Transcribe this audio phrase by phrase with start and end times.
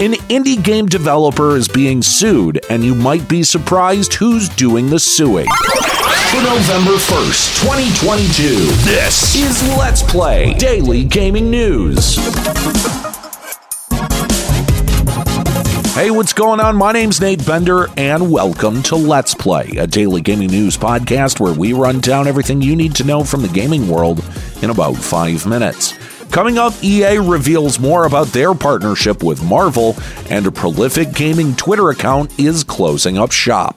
[0.00, 4.98] An indie game developer is being sued, and you might be surprised who's doing the
[4.98, 5.46] suing.
[6.30, 8.44] For November 1st, 2022,
[8.90, 12.16] this is Let's Play Daily Gaming News.
[15.94, 16.76] Hey, what's going on?
[16.76, 21.52] My name's Nate Bender, and welcome to Let's Play, a daily gaming news podcast where
[21.52, 24.24] we run down everything you need to know from the gaming world
[24.62, 25.92] in about five minutes.
[26.30, 29.96] Coming up, EA reveals more about their partnership with Marvel,
[30.28, 33.76] and a prolific gaming Twitter account is closing up shop.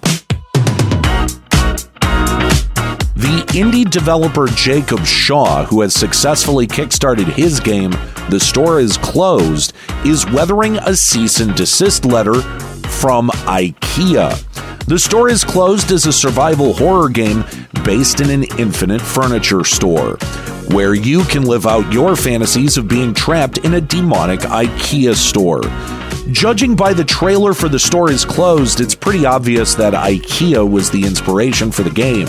[3.16, 7.92] The indie developer Jacob Shaw, who has successfully kickstarted his game,
[8.30, 9.74] The Store is Closed,
[10.06, 12.42] is weathering a cease and desist letter
[12.88, 14.86] from IKEA.
[14.86, 17.46] The Store is Closed is a survival horror game
[17.84, 20.18] based in an infinite furniture store,
[20.70, 25.62] where you can live out your fantasies of being trapped in a demonic IKEA store.
[26.32, 30.90] Judging by the trailer for The Store is Closed, it's pretty obvious that IKEA was
[30.90, 32.28] the inspiration for the game.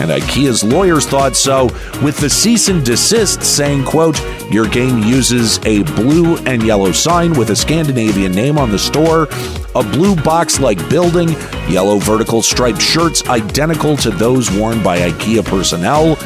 [0.00, 1.66] And IKEA's lawyers thought so,
[2.02, 4.20] with the cease and desist saying, quote,
[4.50, 9.28] your game uses a blue and yellow sign with a Scandinavian name on the store,
[9.76, 11.30] a blue box-like building,
[11.68, 16.16] yellow vertical striped shirts identical to those worn by IKEA personnel,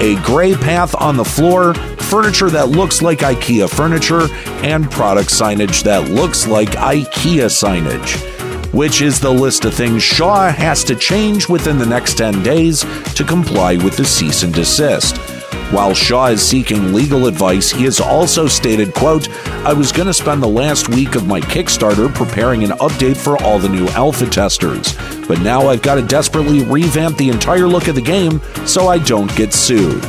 [0.00, 4.28] a gray path on the floor, furniture that looks like IKEA furniture,
[4.64, 8.24] and product signage that looks like IKEA signage.
[8.72, 12.84] Which is the list of things Shaw has to change within the next 10 days
[13.14, 15.37] to comply with the cease and desist.
[15.70, 19.28] While Shaw is seeking legal advice, he has also stated, quote,
[19.66, 23.36] I was going to spend the last week of my Kickstarter preparing an update for
[23.42, 24.96] all the new alpha testers,
[25.26, 28.96] but now I've got to desperately revamp the entire look of the game so I
[28.96, 30.02] don't get sued.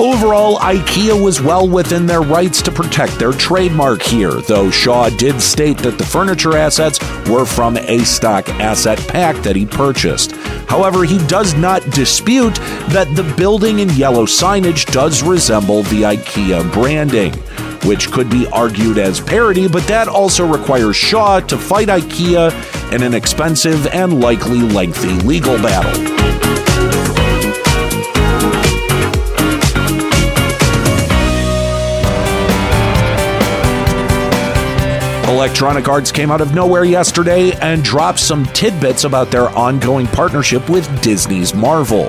[0.00, 5.40] Overall, IKEA was well within their rights to protect their trademark here, though Shaw did
[5.40, 10.32] state that the furniture assets were from a stock asset pack that he purchased.
[10.68, 12.56] However, he does not dispute
[12.90, 17.32] that the building in yellow signage does resemble the IKEA branding,
[17.88, 23.04] which could be argued as parody, but that also requires Shaw to fight IKEA in
[23.04, 26.14] an expensive and likely lengthy legal battle.
[35.34, 40.68] Electronic Arts came out of nowhere yesterday and dropped some tidbits about their ongoing partnership
[40.70, 42.08] with Disney's Marvel.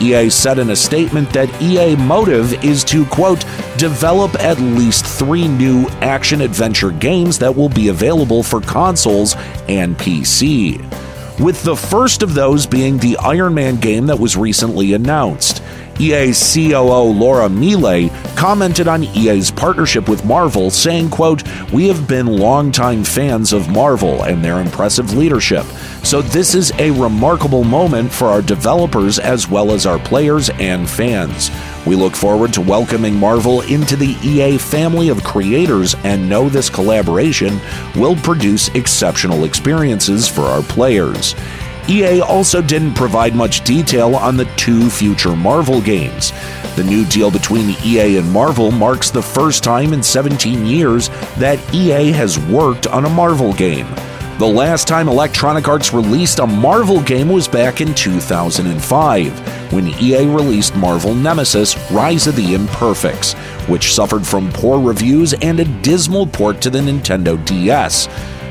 [0.00, 3.44] EA said in a statement that EA motive is to, quote,
[3.76, 9.34] develop at least three new action adventure games that will be available for consoles
[9.68, 10.78] and PC.
[11.40, 15.60] With the first of those being the Iron Man game that was recently announced.
[15.98, 18.10] EA COO Laura Miele
[18.40, 21.42] commented on EA's partnership with Marvel, saying, quote,
[21.74, 25.66] We have been longtime fans of Marvel and their impressive leadership.
[26.04, 30.88] So this is a remarkable moment for our developers as well as our players and
[30.88, 31.50] fans.
[31.84, 36.70] We look forward to welcoming Marvel into the EA family of creators and know this
[36.70, 37.60] collaboration
[37.94, 41.34] will produce exceptional experiences for our players.
[41.88, 46.32] EA also didn't provide much detail on the two future Marvel games.
[46.76, 51.58] The new deal between EA and Marvel marks the first time in 17 years that
[51.74, 53.86] EA has worked on a Marvel game.
[54.40, 60.24] The last time Electronic Arts released a Marvel game was back in 2005, when EA
[60.24, 63.34] released Marvel Nemesis Rise of the Imperfects,
[63.68, 68.08] which suffered from poor reviews and a dismal port to the Nintendo DS,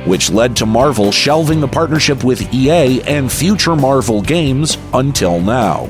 [0.10, 5.86] which led to Marvel shelving the partnership with EA and future Marvel games until now.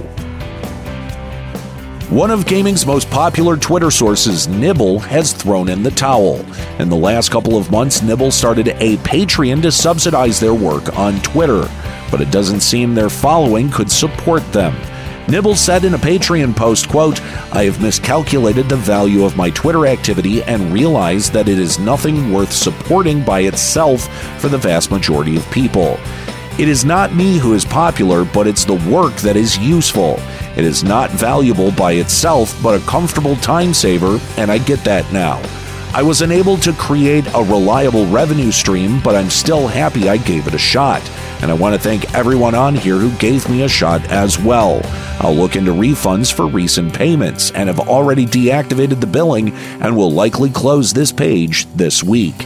[2.10, 6.46] One of gaming's most popular Twitter sources, Nibel, has thrown in the towel.
[6.80, 11.22] In the last couple of months, Nibel started a Patreon to subsidize their work on
[11.22, 11.70] Twitter,
[12.12, 14.76] but it doesn't seem their following could support them.
[15.30, 17.22] Nibel said in a Patreon post, quote,
[17.54, 22.34] I have miscalculated the value of my Twitter activity and realized that it is nothing
[22.34, 24.08] worth supporting by itself
[24.42, 26.00] for the vast majority of people.
[26.58, 30.16] It is not me who is popular, but it's the work that is useful.
[30.58, 35.14] It is not valuable by itself, but a comfortable time saver, and I get that
[35.14, 35.40] now.
[35.94, 40.48] I was unable to create a reliable revenue stream, but I'm still happy I gave
[40.48, 41.04] it a shot.
[41.42, 44.82] And I want to thank everyone on here who gave me a shot as well.
[45.20, 49.52] I'll look into refunds for recent payments and have already deactivated the billing
[49.82, 52.46] and will likely close this page this week.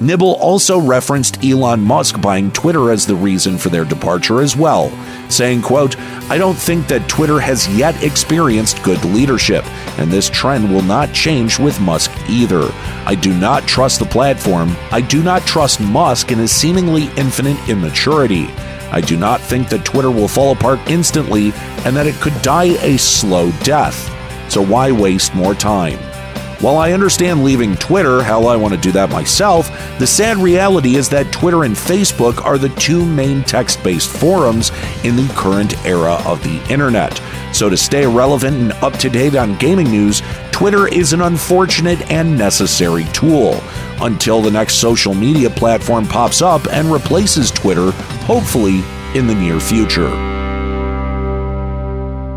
[0.00, 4.90] Nibel also referenced Elon Musk buying Twitter as the reason for their departure as well,
[5.30, 5.96] saying, quote,
[6.28, 9.64] I don't think that Twitter has yet experienced good leadership,
[9.98, 12.70] and this trend will not change with Musk either.
[13.06, 14.74] I do not trust the platform.
[14.90, 18.46] I do not trust Musk in his seemingly infinite immaturity.
[18.90, 21.52] I do not think that Twitter will fall apart instantly
[21.84, 24.10] and that it could die a slow death.
[24.50, 25.98] So why waste more time?
[26.64, 29.68] While I understand leaving Twitter, hell, I want to do that myself,
[29.98, 34.72] the sad reality is that Twitter and Facebook are the two main text based forums
[35.04, 37.20] in the current era of the internet.
[37.52, 40.22] So, to stay relevant and up to date on gaming news,
[40.52, 43.62] Twitter is an unfortunate and necessary tool.
[44.00, 47.90] Until the next social media platform pops up and replaces Twitter,
[48.24, 48.82] hopefully
[49.14, 50.33] in the near future.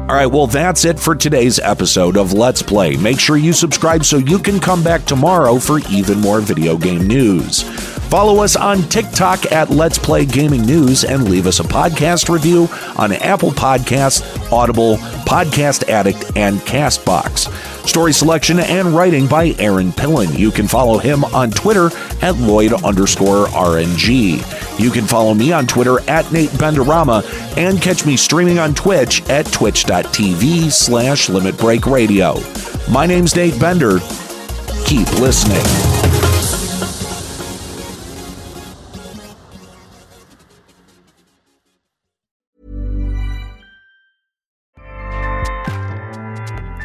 [0.10, 2.96] All right, well, that's it for today's episode of Let's Play.
[2.96, 7.06] Make sure you subscribe so you can come back tomorrow for even more video game
[7.08, 7.64] news.
[8.08, 12.70] Follow us on TikTok at Let's Play Gaming News and leave us a podcast review
[12.98, 14.96] on Apple Podcasts, Audible,
[15.26, 17.67] Podcast Addict, and Castbox.
[17.88, 20.38] Story selection and writing by Aaron Pillen.
[20.38, 21.90] You can follow him on Twitter
[22.22, 24.80] at Lloyd underscore RNG.
[24.80, 27.24] You can follow me on Twitter at Nate Benderama
[27.58, 32.36] and catch me streaming on Twitch at twitch.tv slash Limit Break Radio.
[32.92, 34.00] My name's Nate Bender.
[34.86, 35.87] Keep listening.